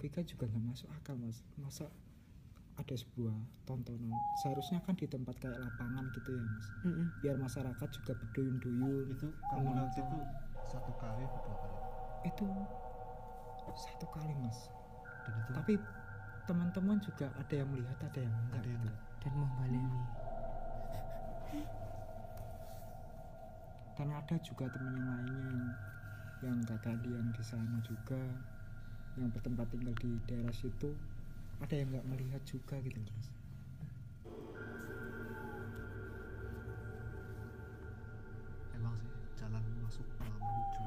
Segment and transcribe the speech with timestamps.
[0.00, 1.44] logika juga nggak masuk akal mas.
[1.60, 1.84] Masa
[2.80, 3.36] ada sebuah
[3.68, 4.16] tontonan?
[4.40, 6.66] Seharusnya kan di tempat kayak lapangan gitu ya mas.
[6.88, 7.06] Mm-mm.
[7.20, 10.00] biar masyarakat juga berduyun-duyun itu kamu lihat menonton.
[10.00, 10.18] itu
[10.64, 11.78] satu kali atau dua kali?
[12.32, 12.48] Itu
[13.76, 14.72] satu kali mas.
[15.28, 15.50] Dan itu?
[15.52, 15.74] Tapi
[16.48, 18.96] teman-teman juga ada yang melihat ada yang enggak ada yang gitu.
[19.20, 20.02] dan membaleni
[24.00, 25.60] dan ada juga teman yang lainnya yang
[26.40, 28.16] yang kakak dia yang di sana juga
[29.18, 30.94] yang bertempat tinggal di daerah situ
[31.60, 33.26] ada yang nggak melihat juga gitu mas?
[38.76, 40.86] Emang sih jalan masuk menuju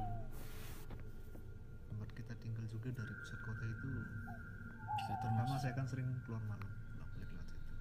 [1.91, 3.91] tempat kita tinggal juga dari pusat kota itu
[5.03, 7.73] pertama saya kan sering keluar malam nggak boleh lewat situ.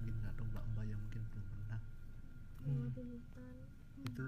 [0.00, 1.80] Mungkin nggak mbak mbak yang mungkin belum pernah.
[2.64, 3.08] Hutan.
[4.04, 4.26] itu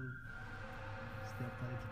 [1.25, 1.87] setiap kali di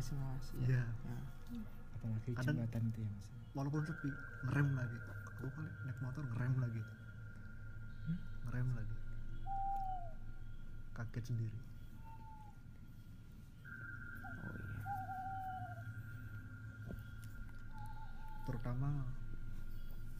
[0.00, 0.80] ada simulasi Iya.
[0.80, 1.20] ya.
[1.92, 3.28] apalagi Kadang- jembatan itu ya mas.
[3.52, 4.08] walaupun sepi
[4.48, 4.98] ngerem lagi.
[5.36, 6.82] Aku kali naik motor ngerem lagi.
[8.48, 8.96] Ngerem lagi.
[10.96, 11.58] Kaget sendiri.
[14.40, 14.80] Oh iya.
[18.42, 18.88] Terutama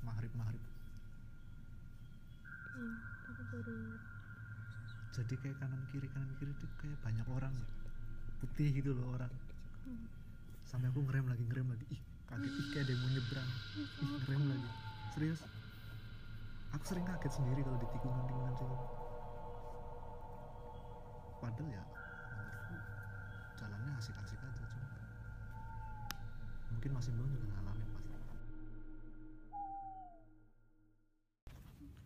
[0.02, 0.64] maghrib maghrib
[3.24, 4.02] aku baru ingat.
[5.10, 7.54] jadi kayak kanan kiri kanan kiri itu kayak banyak orang
[8.38, 9.32] putih gitu loh orang
[9.90, 10.06] Hmm.
[10.62, 11.84] sampai aku ngerem lagi ngerem lagi.
[11.90, 12.52] Ih kaget.
[12.54, 13.50] Ih kayak ada yang mau nyebrang.
[13.74, 14.68] Ih ngerem lagi.
[15.18, 15.40] Serius?
[16.78, 18.76] Aku sering kaget sendiri kalau di tikungan tikungan sini.
[21.40, 22.76] Padahal ya menurutku
[23.58, 24.88] jalannya asik-asik aja cuma
[26.70, 28.14] mungkin masih belum juga ngalamin pasti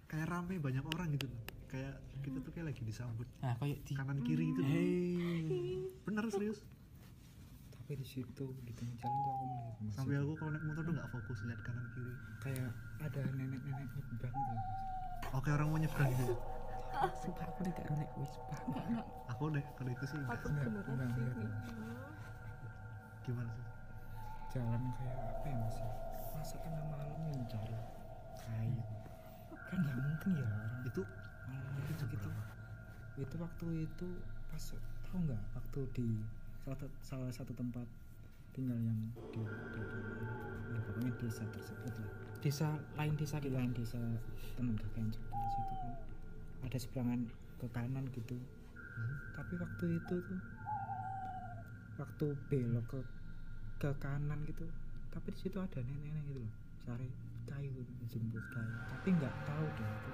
[0.06, 1.42] kayak rame banyak orang gitu loh.
[1.66, 4.62] Kayak kita tuh kayak lagi disambut nah kayak di kanan kiri gitu.
[4.62, 5.82] Hei.
[6.06, 6.62] bener serius
[7.84, 10.24] tapi di situ di tengah jalan tuh aku melihat mas sampai itu.
[10.24, 12.14] aku kalau naik motor tuh nggak fokus lihat kanan kiri.
[12.40, 12.70] Kayak
[13.04, 14.24] ada nenek-nenek nyebrang gitu.
[14.32, 14.64] Loh, mas
[15.36, 16.34] oke orang mau nyebrang gitu.
[17.20, 18.60] Sumpah aku tidak ronek wis pak
[19.28, 20.16] aku deh kalau itu sih.
[20.16, 20.32] Enggak.
[20.32, 20.48] Aku
[23.28, 23.66] gimana sih?
[24.56, 25.76] Jalan kayak apa ya mas?
[25.76, 25.88] Ya?
[26.40, 27.84] masa tengah malam yang jalan
[28.40, 28.80] kayu
[29.68, 30.72] kan nggak mungkin ya orang.
[30.88, 31.02] Itu?
[31.52, 32.30] Malam itu gitu.
[33.20, 34.08] itu waktu itu
[34.48, 34.64] pas
[35.04, 35.42] tahu nggak?
[35.52, 36.08] Waktu di
[36.64, 37.84] salah, satu- salah satu tempat
[38.56, 38.96] tinggal yang
[39.36, 40.00] di, di, di
[40.72, 42.10] ya pokoknya desa tersebut lah.
[42.40, 44.00] Desa lain desa di kita lain desa
[44.56, 45.18] teman kakak yang di
[45.52, 45.94] situ kan.
[46.64, 47.20] Ada seberangan
[47.60, 48.36] ke kanan gitu.
[48.94, 49.18] Hmm?
[49.34, 50.40] tapi waktu itu tuh
[51.98, 53.00] waktu belok ke
[53.82, 54.70] ke kanan gitu
[55.10, 56.54] tapi di situ ada nenek-nenek gitu loh
[56.86, 57.08] cari
[57.44, 57.74] kayu
[58.06, 58.74] jemput kayu.
[58.88, 60.10] Tapi nggak tahu deh itu.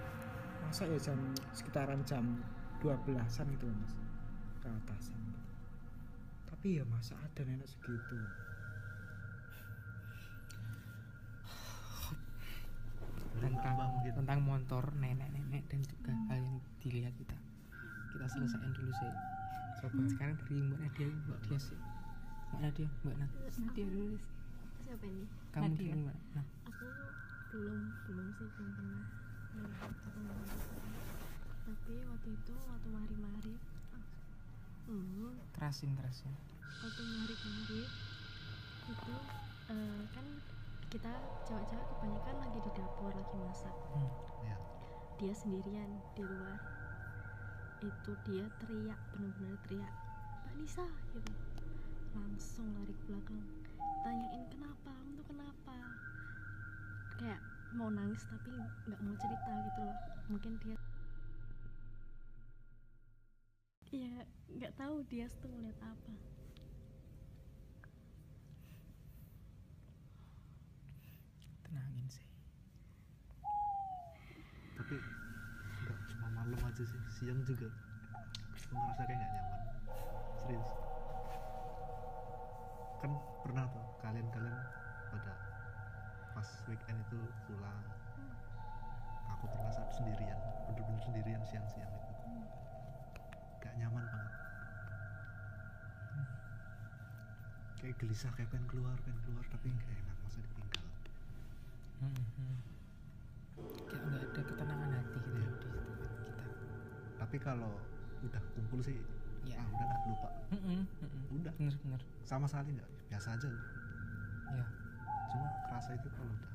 [0.65, 1.19] Masa ya jam
[1.53, 2.25] sekitaran jam
[2.81, 3.95] 12-an gitu mas.
[4.65, 5.19] Ke atasan.
[5.29, 5.40] gitu
[6.61, 8.21] tapi ya masa ada nenek segitu.
[13.41, 14.13] Tentang mungkin.
[14.13, 17.33] tentang motor nenek-nenek dan juga hal yang dilihat kita.
[18.13, 19.09] Kita selesaiin dulu sih.
[19.81, 21.81] Coba sekarang dari mbak Nadia mbak Dia sih.
[22.53, 24.33] Mbak Nadia mbak Nadia Nadia dulu sih.
[24.85, 25.25] Siapa ini?
[25.57, 25.81] kamu Nadia.
[25.81, 26.87] dulu mbak nah Aku
[27.57, 29.05] belum belum sih belum pernah.
[29.57, 30.29] Melihat tentang
[31.65, 33.55] Tapi waktu itu waktu mari-mari
[34.93, 37.83] hmm, terasin terasin waktu mari-mari
[38.91, 39.15] itu
[39.71, 40.27] eh, kan
[40.91, 41.13] kita
[41.47, 43.75] cewek-cewek kebanyakan lagi di dapur lagi masak.
[43.95, 44.11] Hmm.
[44.43, 44.57] ya
[45.23, 46.59] dia sendirian di luar.
[47.81, 49.93] Itu dia teriak benar-benar teriak
[50.43, 51.33] Mbak Nisa gitu.
[52.19, 53.39] Langsung lari ke belakang
[54.03, 54.91] tanyain kenapa?
[54.91, 55.77] Kamu tuh kenapa?
[57.23, 57.41] Kayak
[57.79, 58.51] mau nangis tapi
[58.91, 59.99] nggak mau cerita gitu loh.
[60.27, 60.77] Mungkin dia
[63.91, 64.23] Iya,
[64.55, 66.15] nggak tahu dia tuh ngeliat apa.
[71.71, 72.27] tenangin sih
[74.91, 75.07] tapi
[75.87, 77.71] nggak cuma malam aja sih siang juga.
[78.59, 79.61] Aku ngerasa kayak nggak nyaman.
[80.35, 80.71] Serius.
[82.99, 83.15] Kan
[83.47, 84.59] pernah tuh kalian-kalian
[85.15, 85.35] pada
[86.35, 87.79] pas weekend itu pulang.
[89.39, 92.15] Aku pernah saat sendirian bener-bener sendirian siang-siang itu.
[93.63, 94.35] Gak nyaman banget.
[97.79, 100.87] Kayak gelisah kayak pengen keluar pengen keluar tapi nggak enak masa ditinggal.
[102.03, 102.11] Hmm.
[102.11, 102.80] hmm.
[103.85, 105.49] Kayak nggak ada ketenangan hati gitu Iya.
[105.51, 105.69] di situ
[106.21, 106.45] kita
[107.17, 107.73] tapi kalau
[108.21, 108.97] udah kumpul sih
[109.41, 109.57] Iya.
[109.57, 111.37] ah udah lah lupa Hmm, hmm, hmm.
[111.37, 111.53] Udah.
[111.57, 113.49] bener bener sama sekali nggak biasa aja
[114.51, 114.65] ya
[115.29, 116.51] cuma kerasa itu kalau udah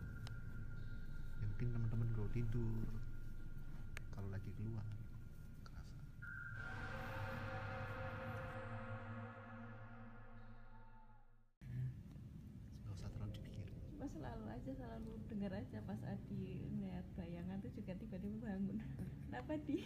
[1.35, 2.85] ya mungkin teman-teman kalau tidur
[4.11, 4.83] kalau lagi keluar
[14.65, 18.81] aja selalu dengar aja pas Adi lihat bayangan tuh juga tiba-tiba bangun.
[19.29, 19.77] Kenapa di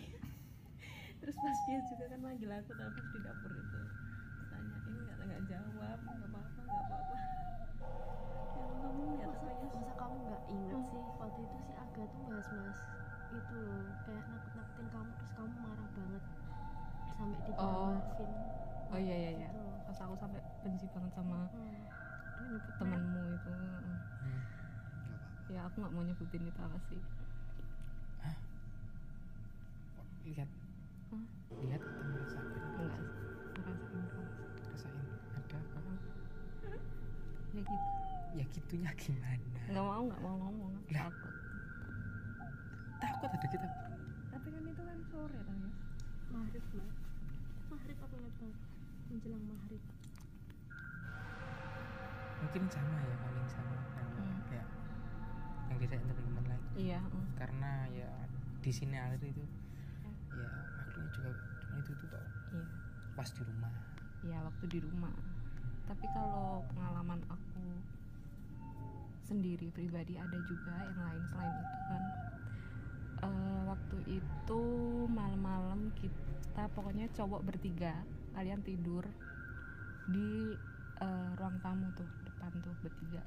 [1.19, 3.79] terus pas dia juga kan manggil aku terus di dapur itu
[4.47, 6.11] tanyain nggak nggak jawab nggak apa-apa
[6.63, 7.15] nggak apa-apa.
[8.55, 9.67] Ya kamu masa, apa ya.
[9.67, 11.03] masa kamu nggak inget sih?
[11.19, 12.79] Waktu itu si Aga tuh bahas-bahas
[13.35, 16.23] itu loh kayak nakut-nakutin kamu terus kamu marah banget
[17.19, 17.99] sampai di Oh.
[18.89, 19.49] Oh iya iya iya.
[19.51, 19.59] Gitu
[19.91, 22.55] pas aku sampai benci banget sama Hmm.
[22.79, 23.99] Temenmu itu heeh.
[24.23, 24.58] Hmm.
[25.49, 27.01] Nggak ya aku nggak mau nyebutin itu apa sih.
[30.29, 30.49] Lihat.
[31.09, 31.25] Hah?
[31.65, 32.61] lihat atau merasakan?
[32.77, 33.01] Enggak
[33.57, 34.23] kamu
[34.61, 35.05] rasain.
[35.33, 35.93] Ada apa?
[37.57, 37.87] Ya gitu.
[38.37, 39.41] Ya gitunya gimana?
[39.73, 40.73] Nggak mau nggak mau ngomong.
[40.93, 41.09] Lah.
[41.09, 41.33] takut.
[43.01, 43.67] Takut ada kita.
[44.29, 45.71] Tapi kan itu kan sore kan ya?
[46.29, 46.91] Maghrib lah
[47.73, 48.57] Maghrib aku ingat banget
[49.09, 49.81] menjelang Maghrib.
[52.37, 53.77] Mungkin sama ya paling sama.
[53.97, 54.88] Hmm.
[55.69, 57.25] Yang dirasain teman-teman lain iya mm.
[57.37, 58.11] karena ya
[58.59, 59.45] di sini alir itu
[60.35, 61.29] ya makhluknya juga
[61.61, 62.65] cuma itu tuh toh iya
[63.15, 63.73] pas di rumah
[64.19, 65.15] Iya waktu di rumah.
[65.87, 67.63] Tapi kalau pengalaman aku
[69.23, 72.03] sendiri pribadi ada juga yang lain selain itu kan.
[73.19, 74.61] Eh, waktu itu
[75.07, 77.95] malam-malam kita pokoknya cowok bertiga
[78.35, 79.07] kalian tidur
[80.11, 80.55] di
[80.99, 83.23] eh, ruang tamu tuh depan tuh bertiga.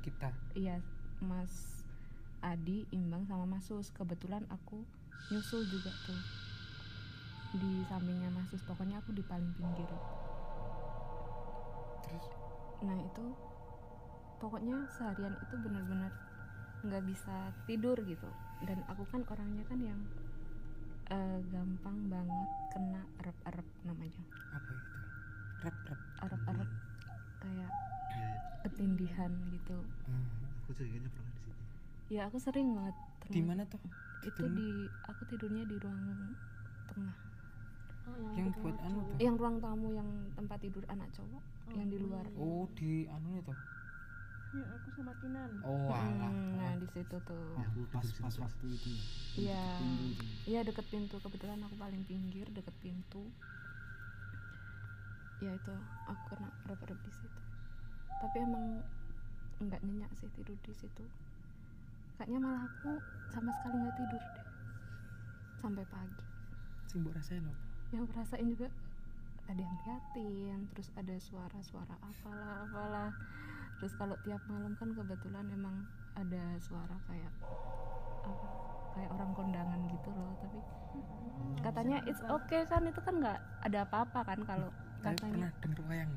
[0.00, 0.80] kita Iya
[1.20, 1.84] Mas
[2.40, 3.92] Adi, Imbang sama Mas Sus.
[3.92, 4.80] Kebetulan aku
[5.28, 6.20] nyusul juga tuh
[7.52, 8.64] di sampingnya Mas Sus.
[8.64, 9.90] Pokoknya aku di paling pinggir.
[12.04, 12.24] terus
[12.80, 13.24] Nah itu
[14.40, 16.12] pokoknya seharian itu benar-benar
[16.80, 18.28] nggak bisa tidur gitu.
[18.64, 20.00] Dan aku kan orangnya kan yang
[21.12, 24.24] eh, gampang banget kena erep-erep namanya.
[24.56, 24.98] apa itu
[25.60, 26.70] rep rep Erep-erep
[27.40, 27.70] kayak
[28.16, 29.78] iya iya ketindihan gitu.
[30.08, 30.39] Hmm.
[30.70, 31.64] Aku juga kayaknya pernah di situ
[32.10, 32.96] Ya aku sering banget.
[33.26, 33.78] di mana tuh?
[34.20, 34.54] Itu Tidurnya?
[34.54, 34.68] di
[35.04, 36.00] aku tidurnya di ruang
[36.86, 37.16] tengah.
[38.06, 39.16] Oh, yang buat anu tuh.
[39.18, 42.22] yang ruang tamu yang tempat tidur anak cowok Oh, yang di luar.
[42.24, 42.38] iya.
[42.38, 43.54] oh di anu itu
[44.50, 45.50] ya aku sama Kinan.
[45.62, 46.32] Oh alah.
[46.58, 47.54] nah di situ tuh.
[47.54, 49.02] Ya aku pas pas waktu itu ya?
[49.36, 49.64] Iya.
[49.78, 50.24] Itu.
[50.44, 51.16] iya deket pintu.
[51.16, 53.22] Kebetulan aku paling pinggir deket pintu.
[55.40, 55.74] Ya itu
[56.04, 57.40] aku kena rep-rep di situ.
[58.18, 58.82] Tapi emang
[59.60, 61.04] nggak nyenyak sih tidur di situ.
[62.16, 62.92] Kayaknya malah aku
[63.32, 64.46] sama sekali nggak tidur deh.
[65.60, 66.24] Sampai pagi.
[66.88, 67.60] Sing mbok rasain apa?
[67.92, 68.68] Yang aku rasain juga
[69.50, 73.10] ada yang liatin terus ada suara-suara apalah apalah.
[73.80, 75.76] Terus kalau tiap malam kan kebetulan emang
[76.18, 77.32] ada suara kayak
[78.26, 78.48] apa
[78.94, 80.58] kayak orang kondangan gitu loh tapi
[81.62, 84.68] katanya it's okay kan itu kan nggak ada apa-apa kan kalau
[85.00, 85.48] katanya.
[85.48, 86.10] pernah denger wayang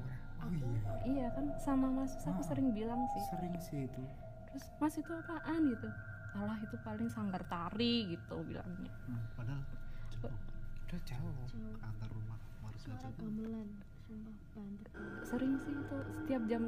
[0.44, 0.92] oh iya.
[1.04, 2.48] Iya kan sama mas aku Ah.
[2.48, 3.24] sering bilang sih.
[3.32, 4.04] sering sih itu.
[4.52, 5.62] Terus mas itu apaan?
[5.68, 5.88] gitu.
[6.34, 8.92] Alah itu paling sanggar tari gitu bilangnya.
[9.38, 9.62] Padahal
[10.14, 10.32] jauh.
[10.90, 11.36] Udah jauh.
[11.50, 11.74] Jauh.
[11.78, 13.68] ke antar rumah manusia suara aja gamelan
[14.04, 14.88] sumpah banter.
[14.94, 15.24] Banget.
[15.26, 16.64] sering sih itu setiap jam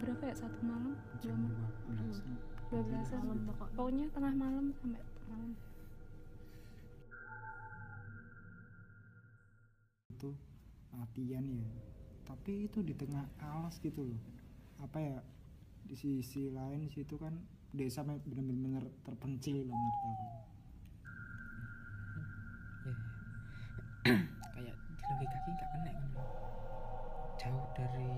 [0.00, 0.34] berapa ya?
[0.36, 0.94] Satu malam?
[1.22, 1.70] Jam malam.
[1.90, 2.22] 12
[2.70, 3.18] dua belasan.
[3.20, 3.74] pokoknya.
[3.74, 5.50] pokoknya tengah malam sampai malam.
[10.14, 10.30] Itu
[10.92, 11.89] latihan ya
[12.30, 14.22] tapi itu di tengah alas gitu loh.
[14.78, 15.18] Apa ya
[15.90, 17.34] di sisi lain situ kan
[17.74, 20.10] desa bener-bener terpencil loh menurut aku
[24.54, 26.06] kayak di logika kaki nggak kena kan
[27.38, 28.10] jauh dari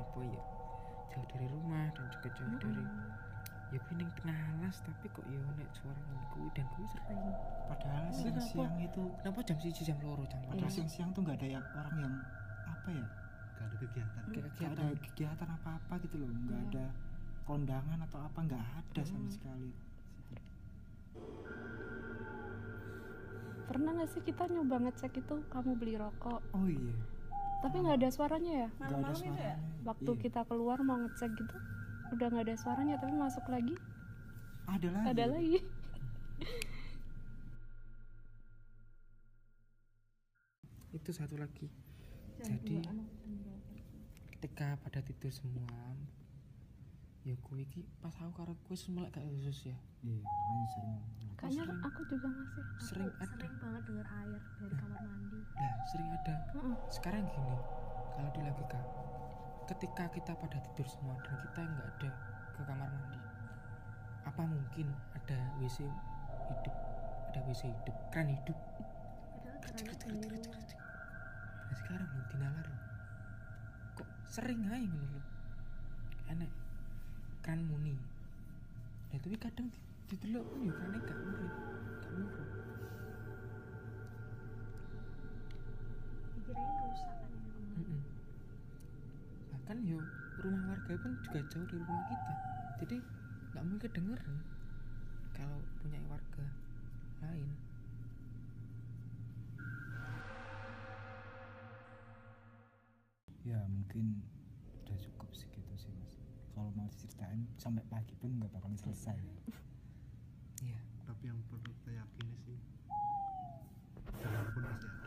[0.00, 0.42] apa ya
[1.12, 2.84] jauh dari rumah dan juga jauh dari
[3.70, 6.02] ya gue tengah alas tapi kok ya nek suara
[6.34, 7.22] kuwi dan gue sering.
[7.70, 11.64] Padahal siang-siang itu kenapa jam siji jam loro jam padahal siang-siang tuh nggak ada yang
[11.78, 12.14] orang yang
[12.66, 13.06] apa ya
[13.60, 14.22] gak ada kegiatan.
[14.24, 15.48] Kayak nggak kegiatan ada kegiatan.
[15.52, 16.68] apa-apa gitu loh nggak Iya.
[16.70, 16.86] ada
[17.44, 19.30] kondangan atau apa nggak ada sama Hmm.
[19.30, 19.70] sekali.
[23.66, 26.40] Pernah nggak sih kita nyoba ngecek itu kamu beli rokok?
[26.50, 26.96] Oh iya.
[27.60, 28.68] Tapi nggak ada suaranya ya?
[28.72, 29.54] Nggak ada suaranya.
[29.84, 30.20] Waktu Iya.
[30.24, 31.56] kita keluar mau ngecek gitu
[32.10, 33.76] udah nggak ada suaranya tapi masuk lagi.
[34.66, 35.06] Ada lagi.
[35.06, 35.58] Ada lagi.
[40.90, 41.70] Itu satu lagi
[42.40, 42.76] jadi
[44.36, 45.68] ketika pada tidur semua
[47.20, 49.76] ya gue iki pas aku karo gue semelek gak khusus ya?
[50.00, 50.96] Iya makanya sering.
[51.36, 51.80] Kayaknya sering.
[51.84, 53.26] aku juga masih Aku sering ada.
[53.28, 55.40] sering banget dengar air dari kamar mandi.
[55.60, 56.34] Lah sering ada.
[56.56, 56.76] Heeh.
[56.88, 57.56] sekarang gini
[58.16, 58.80] kalau di logika
[59.68, 62.10] ketika kita pada tidur semua dan kita nggak ada
[62.56, 63.20] ke kamar mandi
[64.24, 65.84] apa mungkin ada WC
[66.48, 66.74] hidup?
[67.30, 68.58] Ada WC hidup keran hidup?
[69.60, 70.39] Padahal
[72.48, 72.78] loh.
[73.98, 75.26] kok sering aja ngono loh
[76.30, 76.50] enek
[77.42, 77.96] keran muni.
[79.10, 81.52] Nah tapi kadang di- didelok pun yo kane gak urip
[82.00, 82.50] gak murah
[86.34, 88.00] dikirain rusak kan ya rumah Mm-mm.
[89.50, 90.00] bahkan yo
[90.40, 92.34] rumah warga pun juga jauh dari rumah kita.
[92.80, 92.96] Jadi
[93.50, 94.36] nggak mungkin kedengeran
[95.34, 96.46] kalau punya warga
[97.22, 97.50] lain
[103.44, 104.20] ya mungkin
[104.84, 106.14] udah cukup sih gitu sih mas.
[106.52, 109.16] Kalau mau diceritain sampai pagi pun nggak bakal selesai.
[110.60, 110.80] Iya.
[111.08, 112.58] Tapi yang perlu kita yakini sih
[114.20, 114.99] dalam pun masih ada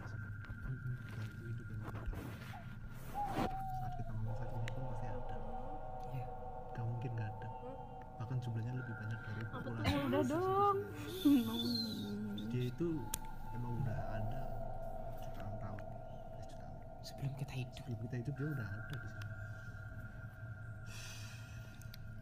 [17.64, 19.10] hidup sebelum kita hidup dia udah ada di sini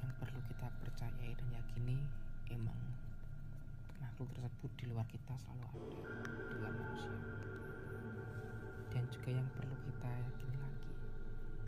[0.05, 1.97] yang perlu kita percayai dan yakini
[2.53, 2.77] emang
[3.97, 7.15] makhluk tersebut di luar kita selalu ada di luar manusia.
[8.93, 10.91] Dan juga yang perlu kita yakini lagi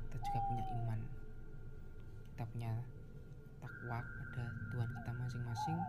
[0.06, 1.00] kita juga punya iman.
[2.34, 2.72] Kita punya
[3.58, 5.80] takwa kepada Tuhan kita masing-masing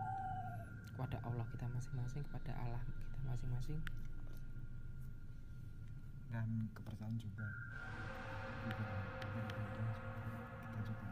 [0.89, 3.79] kepada Allah kita masing-masing kepada Allah kita masing-masing
[6.35, 7.47] dan kepercayaan juga.
[8.67, 8.83] Juga
[9.23, 9.87] berbeda kita
[10.83, 11.07] juga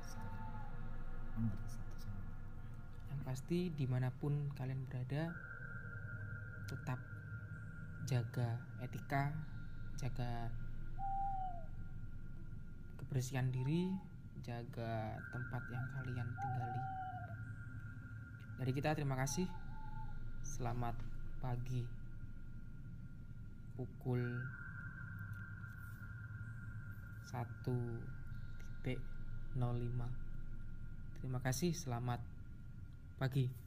[0.00, 1.52] sama
[3.12, 5.36] yang pasti di mana pun kalian berada
[6.64, 6.96] tetap
[8.08, 9.36] jaga etika
[10.00, 10.48] jaga
[12.96, 13.92] kebersihan diri
[14.40, 16.82] jaga tempat yang kalian tinggali.
[18.64, 19.44] Dari kita terima kasih.
[20.44, 20.92] Selamat
[21.40, 22.03] pagi
[23.74, 24.22] pukul
[27.34, 28.94] 1.05
[31.18, 32.22] terima kasih selamat
[33.18, 33.63] pagi